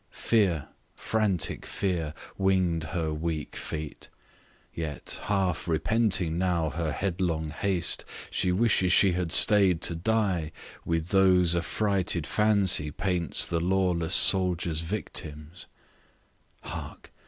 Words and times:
Fear, 0.09 0.65
frantic 0.95 1.63
Fear, 1.63 2.15
Wing'd 2.35 2.85
her 2.85 3.13
weak 3.13 3.55
feet; 3.55 4.09
yet, 4.73 5.19
half 5.25 5.67
repenting 5.67 6.39
now 6.39 6.71
Her 6.71 6.91
headlong 6.91 7.51
haste, 7.51 8.03
she 8.31 8.51
wishes 8.51 8.91
she 8.91 9.11
had 9.11 9.31
staid 9.31 9.79
To 9.81 9.93
die 9.93 10.53
with 10.83 11.09
those 11.09 11.55
affrighted 11.55 12.25
Fancy 12.25 12.89
paints 12.89 13.45
The 13.45 13.59
lawless 13.59 14.15
soldiers' 14.15 14.81
victims 14.81 15.67
Hark! 16.61 17.11